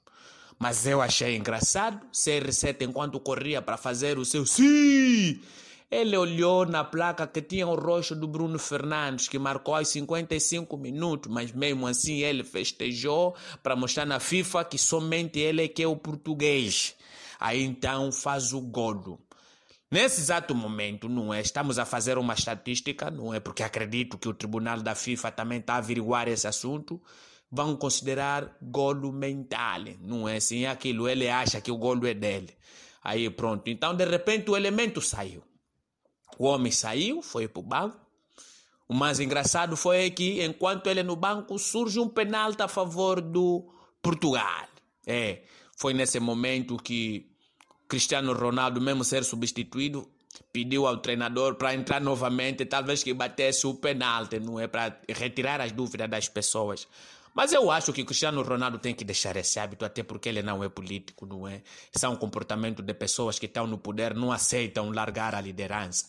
Mas 0.59 0.87
eu 0.87 1.01
achei 1.01 1.37
engraçado, 1.37 2.07
CR7 2.13 2.83
enquanto 2.83 3.19
corria 3.19 3.63
para 3.63 3.79
fazer 3.79 4.19
o 4.19 4.25
seu 4.27 4.45
sim, 4.45 5.41
ele 5.91 6.17
olhou 6.17 6.67
na 6.67 6.85
placa 6.85 7.27
que 7.27 7.43
tinha 7.43 7.67
o 7.67 7.75
rosto 7.75 8.15
do 8.15 8.29
Bruno 8.29 8.59
Fernandes, 8.59 9.27
que 9.27 9.39
marcou 9.39 9.75
aos 9.75 9.89
55 9.89 10.77
minutos, 10.77 11.33
mas 11.33 11.51
mesmo 11.51 11.87
assim 11.87 12.19
ele 12.19 12.45
festejou 12.45 13.35
para 13.63 13.75
mostrar 13.75 14.05
na 14.05 14.21
FIFA 14.21 14.65
que 14.65 14.79
somente 14.79 15.41
ele 15.41 15.65
é 15.65 15.69
que 15.69 15.83
é 15.83 15.89
o 15.89 15.97
português. 15.97 16.95
Aí 17.41 17.65
então 17.65 18.13
faz 18.13 18.53
o 18.53 18.61
golo. 18.61 19.19
Nesse 19.91 20.21
exato 20.21 20.55
momento, 20.55 21.09
não 21.09 21.35
é? 21.35 21.41
Estamos 21.41 21.77
a 21.77 21.85
fazer 21.85 22.17
uma 22.17 22.35
estatística, 22.35 23.11
não 23.11 23.35
é? 23.35 23.41
Porque 23.41 23.65
acredito 23.65 24.17
que 24.17 24.29
o 24.29 24.35
Tribunal 24.35 24.81
da 24.81 24.95
FIFA 24.95 25.33
também 25.33 25.59
está 25.59 25.75
a 25.75 25.79
averiguar 25.79 26.29
esse 26.29 26.47
assunto. 26.47 27.03
Vão 27.51 27.75
considerar 27.75 28.57
golo 28.63 29.11
mental, 29.13 29.81
não 30.01 30.29
é? 30.29 30.37
Assim, 30.37 30.65
aquilo, 30.65 31.09
ele 31.09 31.29
acha 31.29 31.61
que 31.61 31.73
o 31.73 31.77
golo 31.77 32.07
é 32.07 32.15
dele. 32.15 32.57
Aí 33.03 33.29
pronto. 33.29 33.69
Então, 33.69 33.93
de 33.93 34.05
repente, 34.05 34.49
o 34.49 34.57
elemento 34.57 35.01
saiu. 35.01 35.43
O 36.39 36.45
homem 36.45 36.71
saiu, 36.71 37.21
foi 37.21 37.49
para 37.49 37.61
o 37.61 37.65
banco. 37.65 37.99
O 38.89 38.95
mais 38.95 39.19
engraçado 39.19 39.77
foi 39.77 40.09
que, 40.11 40.41
enquanto 40.45 40.87
ele 40.87 41.03
no 41.03 41.17
banco, 41.17 41.59
surge 41.59 41.99
um 41.99 42.09
penalti 42.09 42.63
a 42.63 42.69
favor 42.69 43.21
do 43.21 43.69
Portugal. 44.01 44.69
É, 45.05 45.43
foi 45.77 45.93
nesse 45.95 46.21
momento 46.21 46.77
que 46.77 47.30
Cristiano 47.91 48.33
Ronaldo, 48.33 48.81
mesmo 48.81 49.03
ser 49.03 49.25
substituído, 49.25 50.09
pediu 50.53 50.87
ao 50.87 50.99
treinador 50.99 51.57
para 51.57 51.75
entrar 51.75 52.01
novamente, 52.01 52.65
talvez 52.65 53.03
que 53.03 53.13
batesse 53.13 53.67
o 53.67 53.75
penalti, 53.75 54.39
não 54.39 54.61
é? 54.61 54.69
Para 54.69 54.97
retirar 55.09 55.61
as 55.61 55.73
dúvidas 55.73 56.09
das 56.09 56.29
pessoas. 56.29 56.87
Mas 57.35 57.53
eu 57.53 57.69
acho 57.69 57.93
que 57.93 58.05
Cristiano 58.05 58.43
Ronaldo 58.43 58.79
tem 58.79 58.95
que 58.95 59.05
deixar 59.05 59.37
esse 59.37 59.59
hábito, 59.59 59.85
até 59.85 60.05
porque 60.05 60.29
ele 60.29 60.41
não 60.41 60.63
é 60.63 60.69
político, 60.69 61.27
não 61.27 61.49
é? 61.49 61.63
Isso 61.93 62.07
é 62.07 62.09
um 62.09 62.15
comportamento 62.15 62.81
de 62.81 62.95
pessoas 62.95 63.41
que 63.41 63.47
estão 63.47 63.67
no 63.67 63.77
poder, 63.77 64.15
não 64.15 64.31
aceitam 64.31 64.93
largar 64.93 65.35
a 65.35 65.41
liderança. 65.41 66.07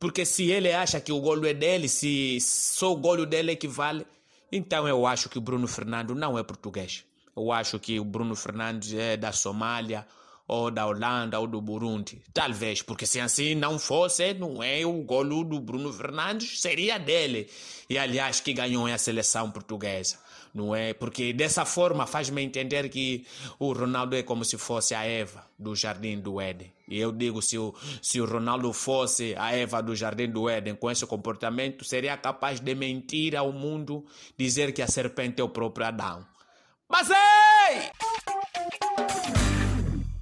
Porque 0.00 0.24
se 0.24 0.50
ele 0.50 0.72
acha 0.72 0.98
que 0.98 1.12
o 1.12 1.20
golo 1.20 1.46
é 1.46 1.52
dele, 1.52 1.88
se 1.88 2.38
só 2.40 2.90
o 2.90 2.96
golo 2.96 3.26
dele 3.26 3.52
equivale, 3.52 4.06
então 4.50 4.88
eu 4.88 5.06
acho 5.06 5.28
que 5.28 5.36
o 5.36 5.42
Bruno 5.42 5.68
Fernando 5.68 6.14
não 6.14 6.38
é 6.38 6.42
português. 6.42 7.04
Eu 7.36 7.52
acho 7.52 7.78
que 7.78 8.00
o 8.00 8.04
Bruno 8.04 8.34
Fernandes 8.34 8.94
é 8.94 9.14
da 9.14 9.30
Somália 9.30 10.06
ou 10.48 10.70
da 10.70 10.86
Holanda 10.86 11.38
ou 11.38 11.46
do 11.46 11.60
Burundi. 11.60 12.22
Talvez, 12.32 12.80
porque 12.80 13.06
se 13.06 13.20
assim 13.20 13.54
não 13.54 13.78
fosse, 13.78 14.32
não 14.32 14.62
é 14.62 14.84
o 14.84 15.02
golo 15.02 15.44
do 15.44 15.60
Bruno 15.60 15.92
Fernandes, 15.92 16.60
seria 16.60 16.98
dele. 16.98 17.48
E 17.88 17.98
aliás, 17.98 18.40
que 18.40 18.54
ganhou 18.54 18.86
a 18.86 18.96
seleção 18.96 19.50
portuguesa. 19.50 20.16
Não 20.54 20.74
é? 20.74 20.94
Porque 20.94 21.32
dessa 21.34 21.66
forma 21.66 22.06
faz-me 22.06 22.42
entender 22.42 22.88
que 22.88 23.26
o 23.58 23.72
Ronaldo 23.72 24.16
é 24.16 24.22
como 24.22 24.44
se 24.44 24.56
fosse 24.56 24.94
a 24.94 25.04
Eva 25.04 25.44
do 25.58 25.76
Jardim 25.76 26.18
do 26.18 26.40
Éden. 26.40 26.72
E 26.88 26.98
eu 26.98 27.12
digo, 27.12 27.42
se 27.42 27.58
o, 27.58 27.74
se 28.00 28.18
o 28.18 28.24
Ronaldo 28.24 28.72
fosse 28.72 29.34
a 29.36 29.54
Eva 29.54 29.82
do 29.82 29.94
Jardim 29.94 30.30
do 30.30 30.48
Éden 30.48 30.74
com 30.74 30.90
esse 30.90 31.06
comportamento, 31.06 31.84
seria 31.84 32.16
capaz 32.16 32.60
de 32.60 32.74
mentir 32.74 33.36
ao 33.36 33.52
mundo, 33.52 34.06
dizer 34.38 34.72
que 34.72 34.80
a 34.80 34.88
serpente 34.88 35.40
é 35.40 35.44
o 35.44 35.50
próprio 35.50 35.86
Adão. 35.86 36.26
Mas 36.88 37.10
ei! 37.10 38.07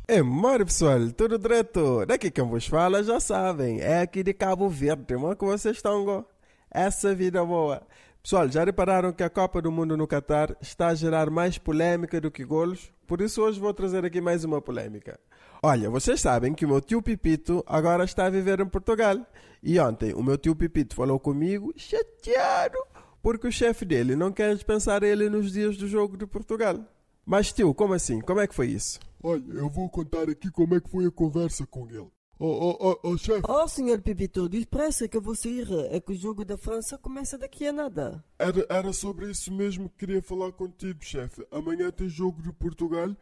É, 0.08 0.22
mano, 0.22 0.64
pessoal, 0.64 1.10
tudo 1.10 1.36
direto. 1.36 2.06
Daqui 2.06 2.30
quem 2.30 2.44
vos 2.44 2.64
fala 2.68 3.02
já 3.02 3.18
sabem, 3.18 3.80
é 3.80 4.02
aqui 4.02 4.22
de 4.22 4.32
Cabo 4.32 4.68
Verde, 4.68 5.16
mano, 5.16 5.34
que 5.34 5.44
vocês 5.44 5.76
estão. 5.76 6.24
Essa 6.70 7.12
vida 7.12 7.44
boa. 7.44 7.82
Pessoal, 8.22 8.48
já 8.48 8.62
repararam 8.64 9.12
que 9.12 9.24
a 9.24 9.30
Copa 9.30 9.60
do 9.60 9.72
Mundo 9.72 9.96
no 9.96 10.06
Qatar 10.06 10.56
está 10.60 10.88
a 10.88 10.94
gerar 10.94 11.28
mais 11.28 11.58
polêmica 11.58 12.20
do 12.20 12.30
que 12.30 12.44
golos? 12.44 12.92
Por 13.04 13.20
isso 13.20 13.42
hoje 13.42 13.58
vou 13.58 13.74
trazer 13.74 14.04
aqui 14.04 14.20
mais 14.20 14.44
uma 14.44 14.62
polêmica. 14.62 15.18
Olha, 15.60 15.90
vocês 15.90 16.20
sabem 16.20 16.54
que 16.54 16.64
o 16.64 16.68
meu 16.68 16.80
tio 16.80 17.02
Pipito 17.02 17.64
agora 17.66 18.04
está 18.04 18.26
a 18.26 18.30
viver 18.30 18.60
em 18.60 18.66
Portugal. 18.66 19.18
E 19.60 19.80
ontem 19.80 20.14
o 20.14 20.22
meu 20.22 20.38
tio 20.38 20.54
Pipito 20.54 20.94
falou 20.94 21.18
comigo 21.18 21.72
chateado 21.76 22.78
porque 23.20 23.48
o 23.48 23.52
chefe 23.52 23.84
dele 23.84 24.14
não 24.14 24.30
quer 24.30 24.54
dispensar 24.54 25.02
ele 25.02 25.28
nos 25.28 25.50
dias 25.50 25.76
do 25.76 25.88
jogo 25.88 26.16
de 26.16 26.28
Portugal. 26.28 26.78
Mas 27.24 27.52
tio, 27.52 27.74
como 27.74 27.92
assim? 27.92 28.20
Como 28.20 28.38
é 28.38 28.46
que 28.46 28.54
foi 28.54 28.68
isso? 28.68 29.00
Olha, 29.28 29.54
eu 29.54 29.68
vou 29.68 29.90
contar 29.90 30.30
aqui 30.30 30.48
como 30.52 30.76
é 30.76 30.80
que 30.80 30.88
foi 30.88 31.04
a 31.04 31.10
conversa 31.10 31.66
com 31.66 31.90
ele. 31.90 32.08
Oh, 32.38 32.46
oh, 32.46 32.76
oh, 32.78 33.10
oh 33.10 33.18
chefe. 33.18 33.42
Oh, 33.48 33.66
senhor 33.66 34.00
Pipito, 34.00 34.48
depressa 34.48 35.08
que 35.08 35.16
eu 35.16 35.20
vou 35.20 35.34
sair. 35.34 35.66
É 35.90 35.98
que 35.98 36.12
o 36.12 36.16
jogo 36.16 36.44
da 36.44 36.56
França 36.56 36.96
começa 36.96 37.36
daqui 37.36 37.66
a 37.66 37.72
nada. 37.72 38.24
Era, 38.38 38.64
era 38.70 38.92
sobre 38.92 39.28
isso 39.28 39.52
mesmo 39.52 39.88
que 39.88 40.06
queria 40.06 40.22
falar 40.22 40.52
contigo, 40.52 41.04
chefe. 41.04 41.44
Amanhã 41.50 41.90
tem 41.90 42.08
jogo 42.08 42.40
de 42.40 42.52
Portugal 42.52 43.16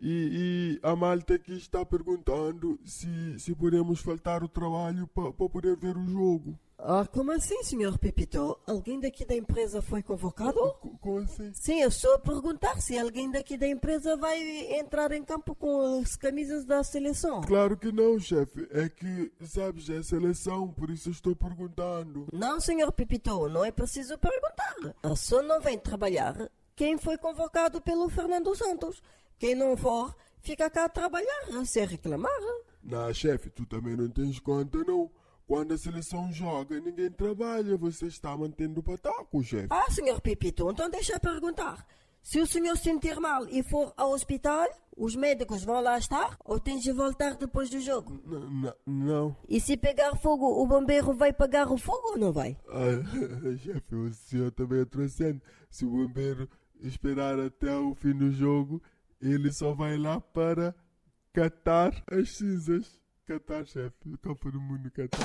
e, 0.00 0.78
e, 0.80 0.80
a 0.80 0.94
malta 0.94 1.34
aqui 1.34 1.54
está 1.54 1.84
perguntando 1.84 2.78
se, 2.84 3.36
se 3.40 3.52
podemos 3.52 4.00
faltar 4.00 4.44
o 4.44 4.48
trabalho 4.48 5.08
para 5.08 5.32
poder 5.32 5.76
ver 5.76 5.96
o 5.96 6.06
jogo. 6.06 6.56
Ah, 6.80 7.04
como 7.10 7.32
assim, 7.32 7.60
senhor 7.64 7.98
Pepito? 7.98 8.56
Alguém 8.64 9.00
daqui 9.00 9.24
da 9.24 9.34
empresa 9.34 9.82
foi 9.82 10.00
convocado? 10.00 10.74
Como 11.00 11.18
assim? 11.18 11.52
Sim, 11.52 11.80
eu 11.82 11.90
a 12.14 12.18
perguntar 12.20 12.80
se 12.80 12.96
alguém 12.96 13.28
daqui 13.30 13.58
da 13.58 13.66
empresa 13.66 14.16
vai 14.16 14.38
entrar 14.78 15.10
em 15.10 15.24
campo 15.24 15.56
com 15.56 16.00
as 16.00 16.14
camisas 16.14 16.64
da 16.64 16.84
seleção. 16.84 17.40
Claro 17.40 17.76
que 17.76 17.90
não, 17.90 18.18
chefe. 18.20 18.68
É 18.70 18.88
que, 18.88 19.32
sabes, 19.44 19.90
é 19.90 20.02
seleção, 20.04 20.68
por 20.68 20.88
isso 20.88 21.10
estou 21.10 21.34
perguntando. 21.34 22.28
Não, 22.32 22.60
senhor 22.60 22.92
Pepito, 22.92 23.48
não 23.48 23.64
é 23.64 23.72
preciso 23.72 24.16
perguntar. 24.16 24.94
Só 25.16 25.42
não 25.42 25.60
vem 25.60 25.78
trabalhar 25.78 26.48
quem 26.76 26.96
foi 26.96 27.18
convocado 27.18 27.80
pelo 27.80 28.08
Fernando 28.08 28.54
Santos. 28.54 29.02
Quem 29.36 29.56
não 29.56 29.76
for, 29.76 30.14
fica 30.40 30.70
cá 30.70 30.84
a 30.84 30.88
trabalhar, 30.88 31.66
sem 31.66 31.84
reclamar. 31.84 32.30
Não, 32.84 33.12
chefe, 33.12 33.50
tu 33.50 33.66
também 33.66 33.96
não 33.96 34.08
tens 34.08 34.38
conta, 34.38 34.78
não. 34.84 35.10
Quando 35.48 35.72
a 35.72 35.78
seleção 35.78 36.30
joga, 36.30 36.78
ninguém 36.78 37.10
trabalha. 37.10 37.74
Você 37.78 38.06
está 38.06 38.36
mantendo 38.36 38.80
o 38.80 38.82
pataco, 38.82 39.42
chefe. 39.42 39.68
Ah, 39.70 39.90
senhor 39.90 40.20
Pipito, 40.20 40.70
então 40.70 40.90
deixa 40.90 41.14
eu 41.14 41.20
perguntar. 41.20 41.86
Se 42.22 42.38
o 42.38 42.46
senhor 42.46 42.76
sentir 42.76 43.18
mal 43.18 43.48
e 43.48 43.62
for 43.62 43.94
ao 43.96 44.12
hospital, 44.12 44.68
os 44.94 45.16
médicos 45.16 45.64
vão 45.64 45.80
lá 45.80 45.96
estar 45.96 46.36
ou 46.44 46.60
tem 46.60 46.78
de 46.78 46.92
voltar 46.92 47.34
depois 47.34 47.70
do 47.70 47.80
jogo? 47.80 48.20
N 48.26 48.74
não. 48.84 49.34
E 49.48 49.58
se 49.58 49.74
pegar 49.78 50.14
fogo, 50.16 50.62
o 50.62 50.66
bombeiro 50.66 51.14
vai 51.14 51.32
pagar 51.32 51.72
o 51.72 51.78
fogo 51.78 52.10
ou 52.10 52.18
não 52.18 52.30
vai? 52.30 52.54
Ah, 52.68 53.00
chefe, 53.56 53.94
o 53.94 54.12
senhor 54.12 54.52
também 54.52 54.82
é 54.82 54.84
trouxendo. 54.84 55.40
Se 55.70 55.86
o 55.86 55.90
bombeiro 55.90 56.46
esperar 56.80 57.40
até 57.40 57.74
o 57.74 57.94
fim 57.94 58.12
do 58.12 58.30
jogo, 58.30 58.82
ele 59.18 59.50
só 59.50 59.72
vai 59.72 59.96
lá 59.96 60.20
para 60.20 60.74
catar 61.32 62.04
as 62.10 62.36
cinzas. 62.36 63.00
Catar, 63.28 63.66
chefe. 63.66 64.16
Copa 64.22 64.50
do 64.50 64.58
Mundo, 64.58 64.90
catar. 64.90 65.18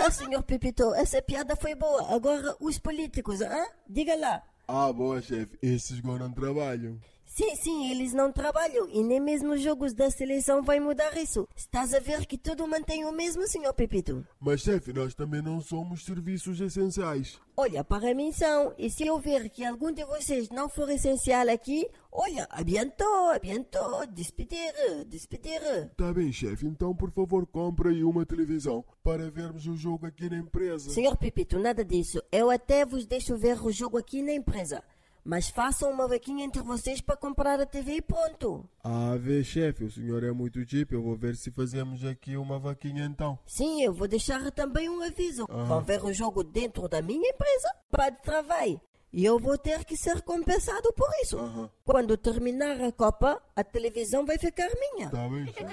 ah, 0.00 0.10
senhor 0.12 0.44
Pepito, 0.44 0.94
essa 0.94 1.20
piada 1.20 1.56
foi 1.56 1.74
boa. 1.74 2.14
Agora, 2.14 2.54
os 2.60 2.78
políticos, 2.78 3.42
ah? 3.42 3.66
Diga 3.88 4.14
lá. 4.14 4.40
Ah, 4.68 4.92
boa, 4.92 5.20
chefe. 5.20 5.58
Esses 5.60 5.98
agora 5.98 6.28
não 6.28 6.32
trabalham. 6.32 7.00
Sim, 7.40 7.56
sim, 7.56 7.90
eles 7.90 8.12
não 8.12 8.30
trabalham 8.30 8.86
e 8.92 9.02
nem 9.02 9.18
mesmo 9.18 9.54
os 9.54 9.62
jogos 9.62 9.94
da 9.94 10.10
seleção 10.10 10.62
vai 10.62 10.78
mudar 10.78 11.16
isso. 11.16 11.48
Estás 11.56 11.94
a 11.94 11.98
ver 11.98 12.26
que 12.26 12.36
tudo 12.36 12.68
mantém 12.68 13.06
o 13.06 13.12
mesmo, 13.12 13.48
senhor 13.48 13.72
Pepito? 13.72 14.26
Mas, 14.38 14.60
chefe, 14.60 14.92
nós 14.92 15.14
também 15.14 15.40
não 15.40 15.58
somos 15.58 16.04
serviços 16.04 16.60
essenciais. 16.60 17.40
Olha, 17.56 17.82
para 17.82 18.14
mim 18.14 18.30
são. 18.30 18.74
E 18.76 18.90
se 18.90 19.06
eu 19.06 19.18
ver 19.18 19.48
que 19.48 19.64
algum 19.64 19.90
de 19.90 20.04
vocês 20.04 20.50
não 20.50 20.68
for 20.68 20.90
essencial 20.90 21.48
aqui, 21.48 21.88
olha, 22.12 22.46
abiantou, 22.50 23.30
abiantou, 23.30 24.06
despedir, 24.08 24.74
despedir. 25.06 25.62
Tá 25.96 26.12
bem, 26.12 26.30
chefe, 26.30 26.66
então 26.66 26.94
por 26.94 27.10
favor 27.10 27.46
compre 27.46 27.88
aí 27.88 28.04
uma 28.04 28.26
televisão 28.26 28.84
para 29.02 29.30
vermos 29.30 29.66
o 29.66 29.74
jogo 29.74 30.04
aqui 30.04 30.28
na 30.28 30.36
empresa. 30.36 30.90
Senhor 30.90 31.16
Pepito, 31.16 31.58
nada 31.58 31.82
disso. 31.82 32.22
Eu 32.30 32.50
até 32.50 32.84
vos 32.84 33.06
deixo 33.06 33.34
ver 33.38 33.58
o 33.62 33.72
jogo 33.72 33.96
aqui 33.96 34.20
na 34.20 34.34
empresa. 34.34 34.84
Mas 35.24 35.48
façam 35.48 35.90
uma 35.90 36.08
vaquinha 36.08 36.44
entre 36.44 36.62
vocês 36.62 37.00
para 37.00 37.16
comprar 37.16 37.60
a 37.60 37.66
TV 37.66 37.96
e 37.96 38.02
pronto. 38.02 38.68
Ah, 38.82 39.16
vê, 39.18 39.44
chefe, 39.44 39.84
o 39.84 39.90
senhor 39.90 40.24
é 40.24 40.32
muito 40.32 40.64
tipo. 40.64 40.94
Eu 40.94 41.02
vou 41.02 41.16
ver 41.16 41.36
se 41.36 41.50
fazemos 41.50 42.04
aqui 42.04 42.36
uma 42.36 42.58
vaquinha 42.58 43.04
então. 43.04 43.38
Sim, 43.46 43.82
eu 43.82 43.92
vou 43.92 44.08
deixar 44.08 44.50
também 44.50 44.88
um 44.88 45.02
aviso. 45.02 45.46
Vão 45.46 45.82
ver 45.82 46.02
o 46.04 46.12
jogo 46.12 46.42
dentro 46.42 46.88
da 46.88 47.02
minha 47.02 47.28
empresa 47.30 47.68
para 47.90 48.10
de 48.10 48.22
trabalho. 48.22 48.80
E 49.12 49.24
eu 49.24 49.40
vou 49.40 49.58
ter 49.58 49.84
que 49.84 49.96
ser 49.96 50.22
compensado 50.22 50.92
por 50.92 51.08
isso. 51.22 51.70
Quando 51.84 52.16
terminar 52.16 52.80
a 52.80 52.92
Copa, 52.92 53.42
a 53.56 53.64
televisão 53.64 54.24
vai 54.24 54.38
ficar 54.38 54.68
minha. 54.78 55.10
Tá 55.10 55.28
bem, 55.28 55.46
chefe. 55.46 55.70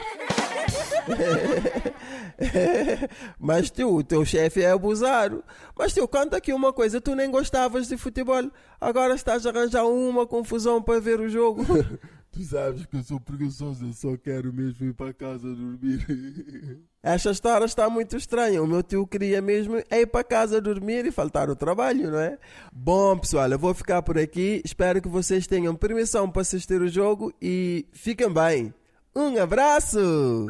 Mas 3.39 3.69
tio, 3.69 3.93
o 3.93 4.03
teu 4.03 4.25
chefe 4.25 4.63
é 4.63 4.71
abusado. 4.71 5.43
Mas 5.77 5.93
tio, 5.93 6.07
conta 6.07 6.37
aqui 6.37 6.51
uma 6.51 6.73
coisa, 6.73 6.99
tu 6.99 7.13
nem 7.13 7.29
gostavas 7.29 7.87
de 7.87 7.95
futebol. 7.95 8.49
Agora 8.81 9.13
estás 9.13 9.45
a 9.45 9.51
arranjar 9.51 9.85
uma 9.85 10.25
confusão 10.25 10.81
para 10.81 10.99
ver 10.99 11.19
o 11.19 11.29
jogo. 11.29 11.63
Tu 12.29 12.43
sabes 12.43 12.85
que 12.85 12.97
eu 12.97 13.03
sou 13.03 13.19
preguiçoso, 13.19 13.85
eu 13.85 13.93
só 13.93 14.15
quero 14.15 14.53
mesmo 14.53 14.85
ir 14.85 14.93
para 14.93 15.11
casa 15.11 15.47
dormir. 15.47 16.05
Esta 17.07 17.31
história 17.31 17.63
está 17.63 17.89
muito 17.89 18.17
estranha. 18.17 18.61
O 18.61 18.67
meu 18.67 18.83
tio 18.83 19.07
queria 19.07 19.41
mesmo 19.41 19.81
é 19.89 20.01
ir 20.01 20.07
para 20.07 20.25
casa 20.25 20.59
dormir 20.59 21.05
e 21.05 21.11
faltar 21.11 21.49
o 21.49 21.55
trabalho, 21.55 22.11
não 22.11 22.19
é? 22.19 22.37
Bom, 22.69 23.17
pessoal, 23.17 23.49
eu 23.49 23.57
vou 23.57 23.73
ficar 23.73 24.01
por 24.01 24.17
aqui. 24.17 24.61
Espero 24.65 25.01
que 25.01 25.07
vocês 25.07 25.47
tenham 25.47 25.73
permissão 25.73 26.29
para 26.29 26.41
assistir 26.41 26.81
o 26.81 26.89
jogo 26.89 27.33
e 27.41 27.85
fiquem 27.93 28.29
bem. 28.29 28.73
Um 29.15 29.41
abraço! 29.41 30.47